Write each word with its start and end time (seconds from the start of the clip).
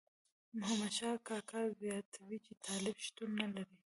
محمد 0.57 0.91
شاه 0.97 1.17
کاکا 1.27 1.61
زیاتوي 1.81 2.37
چې 2.45 2.53
طالب 2.65 2.95
شتون 3.05 3.29
نه 3.41 3.47
لري. 3.55 3.77